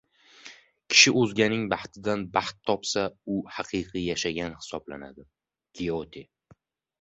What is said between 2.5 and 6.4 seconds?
topsa, u haqiqiy yashagan hisoblanadi. Gyote